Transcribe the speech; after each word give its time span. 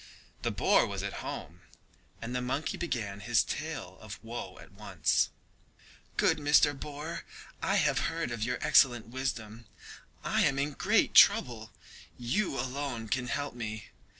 The 0.41 0.49
boar 0.49 0.87
was 0.87 1.03
at 1.03 1.13
home, 1.21 1.61
and 2.23 2.35
the 2.35 2.41
monkey 2.41 2.75
began 2.75 3.19
his 3.19 3.43
tale 3.43 3.99
of 4.01 4.17
woe 4.23 4.57
at 4.57 4.71
once. 4.71 5.29
"Good 6.17 6.39
Mr. 6.39 6.73
Boar, 6.73 7.21
I 7.61 7.75
have 7.75 7.99
heard 8.09 8.31
of 8.31 8.41
your 8.41 8.57
excellent 8.61 9.09
wisdom. 9.09 9.65
I 10.23 10.41
am 10.41 10.57
in 10.57 10.71
great 10.73 11.13
trouble, 11.13 11.71
you 12.17 12.59
alone 12.59 13.09
can 13.09 13.27
help 13.27 13.53
me. 13.53 13.89